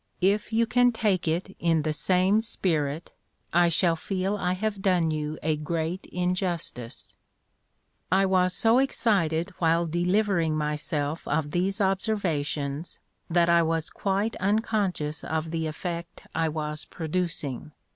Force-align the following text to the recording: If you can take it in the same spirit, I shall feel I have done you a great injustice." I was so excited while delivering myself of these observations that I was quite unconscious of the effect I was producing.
If 0.21 0.51
you 0.51 0.65
can 0.65 0.91
take 0.91 1.27
it 1.27 1.55
in 1.59 1.83
the 1.83 1.93
same 1.93 2.41
spirit, 2.41 3.11
I 3.53 3.69
shall 3.69 3.95
feel 3.95 4.35
I 4.35 4.53
have 4.53 4.81
done 4.81 5.11
you 5.11 5.37
a 5.43 5.55
great 5.55 6.07
injustice." 6.07 7.07
I 8.11 8.25
was 8.25 8.55
so 8.55 8.79
excited 8.79 9.51
while 9.59 9.85
delivering 9.85 10.57
myself 10.57 11.27
of 11.27 11.51
these 11.51 11.79
observations 11.79 12.97
that 13.29 13.47
I 13.47 13.61
was 13.61 13.91
quite 13.91 14.35
unconscious 14.37 15.23
of 15.23 15.51
the 15.51 15.67
effect 15.67 16.25
I 16.33 16.49
was 16.49 16.83
producing. 16.85 17.71